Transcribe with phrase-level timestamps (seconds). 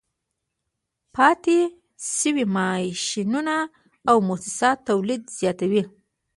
[1.15, 1.59] پاتې
[2.15, 3.55] شوي ماشینونه
[4.09, 5.83] او موسسات تولید زیاتوي